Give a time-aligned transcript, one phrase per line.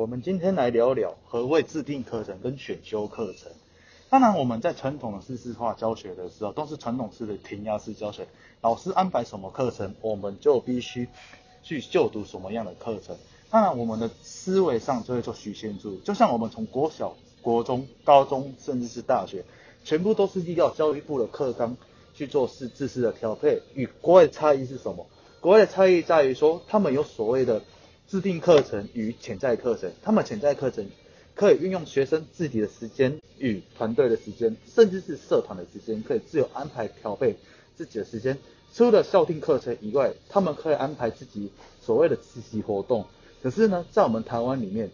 [0.00, 3.52] 我们今天来聊聊何谓制定课程跟选修课程。
[4.08, 8.26] 当然，我们在传统的知识化教学的时候，都是传统式的填鸭式教学，
[8.62, 11.06] 老师安排什么课程，我们就必须
[11.62, 13.14] 去就读什么样的课程。
[13.50, 19.44] 当然，我们的思维上就会做局限住，就像我们从国小、国中、高中，甚至是大学，
[19.84, 21.76] 全部都是依照教育部的课纲
[22.14, 23.60] 去做是知识的调配。
[23.74, 25.06] 与国外的差异是什么？
[25.42, 27.62] 国外的差异在于说，他们有所谓的
[28.10, 29.92] 制定课程与潜在课程。
[30.02, 30.84] 他们潜在课程
[31.36, 37.36] 可以运用学生自己的时间与团队的时间，甚至是社团的时间，可以自由安排调配
[37.76, 38.36] 自己的时间。
[38.74, 43.06] 除了校定课程以外，他们可以安排自己所谓的自习活动。
[43.44, 44.90] 可是呢，在我们台湾里面，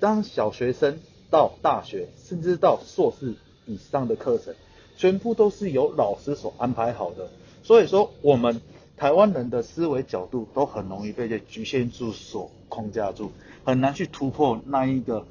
[0.00, 0.98] 当小学生
[1.30, 3.34] 到大学，甚至到硕士
[3.66, 4.52] 以上的课程，
[4.96, 7.30] 全部都是由老师所安排好的。
[7.62, 8.60] 所以说，我们。
[8.96, 13.32] 台湾人的思维角度都很容易被这局限住、所框架住，
[13.64, 15.26] 很难去突破那一个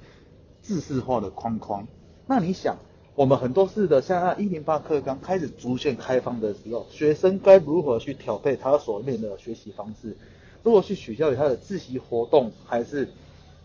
[0.62, 1.88] 知识化的框框。
[2.28, 2.78] 那你想，
[3.16, 10.18] 我们很多次的像一零八课纲开始逐渐开放的时候，学生该如何去调配他所面的学习方式？
[10.64, 13.08] 如何去取消于他的自习活动，还是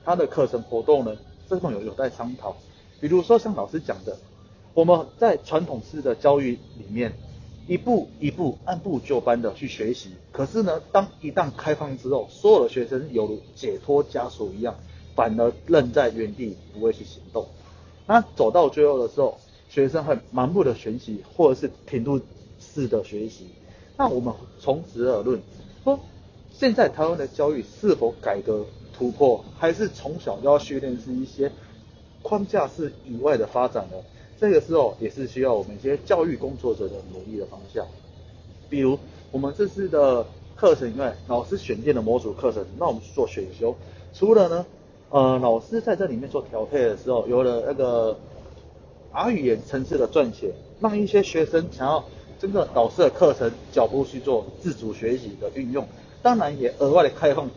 [0.04, 1.16] 他的课程活动呢？
[1.48, 2.56] 这种有有待商讨。
[3.00, 4.16] 比如说像老师讲的，
[4.72, 7.12] 我们在传统式的教育里面。
[7.66, 14.76] 一步一步按部就班的去学习，可是呢，当一旦开放之后，所有的学生犹如解脱枷锁一样，
[15.16, 17.46] 反而愣在原地不会去行动。
[18.06, 22.22] 那走到最后的时候，学生会盲目的学习，或者是停顿
[22.60, 23.48] 式的学习。
[23.96, 25.40] 那我们从此而论，
[25.82, 25.98] 说
[26.52, 28.64] 现在台湾的教育是否改革
[28.96, 31.50] 突破，还是从小就要训练是一些
[32.22, 33.96] 框架式以外的发展呢？
[34.38, 37.86] 这个时候也是需要我们一些教育工作者的努力的方向，
[38.68, 38.98] 比如
[39.30, 43.74] 我们这次的课程以外，老师选定的模组课程，那我们去做选修。
[44.12, 44.66] 除了呢，
[45.10, 48.18] 呃，老师在这里面做调配的时候，有了那个
[49.12, 52.04] R 语言层次的撰写，让一些学生想要
[52.38, 55.86] 真的导师的课程脚步去做自主学习的运用。
[56.22, 57.48] 当然也额外的开放，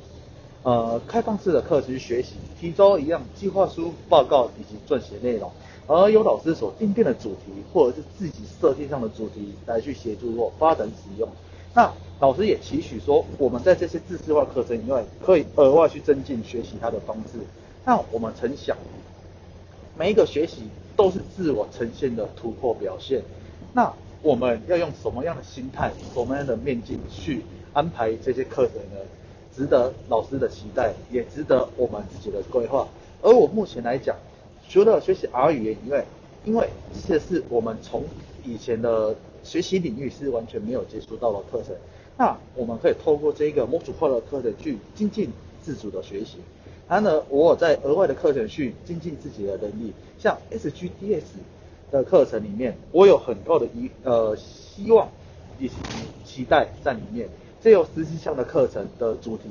[0.63, 5.51] 呃，开放式的课程学习，提交一样计划书、报告以及撰写内容。
[5.89, 11.27] 而由老师所定定的主题，或者是自己设定上的主题来去协助或发展使用。
[11.73, 17.39] 那老师也期许说，我们在这些自制化课程以外，可以额外去增进学习它的方式。
[17.83, 18.77] 那我们曾想，
[19.97, 23.23] 每一个学习都是自我呈现的突破表现。
[23.73, 29.01] 那我们要用什么样的心态、什么样的面镜去安排这些课程呢？
[29.55, 32.87] 值得老师的期待，也值得我们自己的规划。
[33.23, 34.15] 而我目前来讲，
[34.69, 36.05] 除了学习 R 语言以外，
[36.45, 36.69] 因为
[37.07, 38.05] 这是我们从
[38.45, 41.75] 以前的学习领域是完全没有接触到的课程，
[42.17, 45.31] 那我们可以透过这个模组化的课程去精进
[45.63, 46.37] 自主的学习。
[46.87, 51.23] 然后呢，我在额外的课程去精进自己的能力，像 SGDS
[51.91, 55.09] 的课程里面，我有很高的一呃希望
[55.59, 55.73] 以及
[56.23, 57.27] 期待在里面。
[57.59, 59.49] 这有实际上的课程的主题，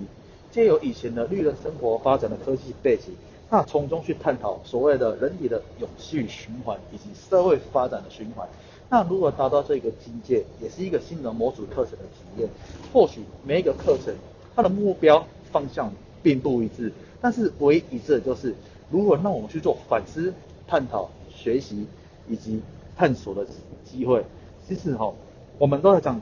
[0.52, 3.14] 借由以前的绿人生活发展的科技背景。
[3.50, 8.46] 那从中去探讨所谓的人体的永续循环以及社会发展的循环。
[8.90, 12.48] 那如何达到这个境界，也是一个新的模组课程的体验。
[12.92, 14.14] 或许每一个课程
[14.54, 15.92] 它的目标方向
[16.22, 18.54] 并不一致，但是唯一一致的就是，
[18.90, 20.32] 如果让我们去做反思、
[20.66, 21.86] 探讨、学习
[22.28, 22.60] 以及
[22.96, 23.46] 探索的
[23.84, 24.24] 机会。
[24.66, 25.12] 其实哈，
[25.58, 26.20] 我们都在讲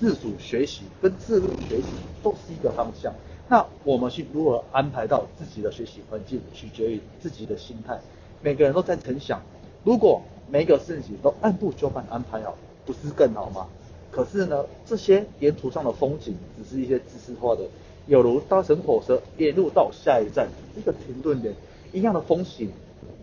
[0.00, 1.88] 自主学习跟自律学习
[2.22, 3.12] 都是一个方向。
[3.48, 8.00] 那我们去如何安排到自己的学习环境，取决于自己的心态。
[8.40, 9.42] 每个人都在曾想，
[9.84, 13.66] 如果每个事情都按部就班安排好，不是更好吗？
[14.10, 17.62] 可是呢，这些沿途上的风景只是一些知识化的，
[18.06, 21.54] 有如搭乘火车沿路到下一站一个停顿点，
[21.92, 22.70] 一样的风景，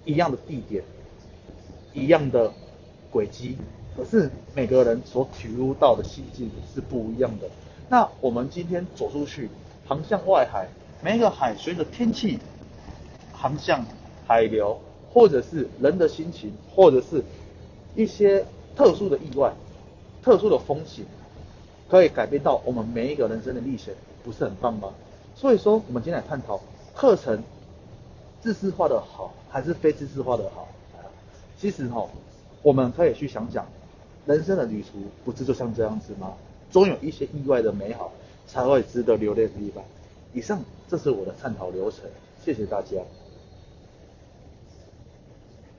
[0.06, 0.84] 一样的地点，
[1.94, 2.52] 一样的
[3.12, 3.58] 轨迹，
[3.97, 7.47] 可是每个人所体悟到的心境是不一样的。
[7.90, 9.50] 那我们今天走出去。
[9.90, 10.68] 航向外海，
[11.02, 12.38] 每一个海随着天气、
[13.34, 13.84] 航向、
[14.28, 14.80] 海流，
[15.12, 17.24] 或者是人的心情，或者是
[17.96, 18.46] 一些
[18.76, 19.52] 特殊的意外、
[20.22, 21.06] 特殊的风景，
[21.90, 23.91] 可以改变到我们每一个人生的历程，
[24.24, 24.90] 不是很棒吗？
[25.36, 26.62] 所以说，我们今天来探讨
[26.94, 27.42] 课程
[28.44, 30.68] 知识化的好，还是非知识化的好？
[31.59, 32.08] 其实哈，
[32.62, 33.66] 我们可以去想想，
[34.28, 36.34] 人生的旅途不是就像这样子吗？
[36.70, 38.12] 总有一些意外的美好。
[38.51, 39.84] 才会值得留恋的地方。
[40.34, 40.59] 以上，
[40.90, 42.01] 这是我的探讨流程。
[42.43, 42.97] 谢谢大家。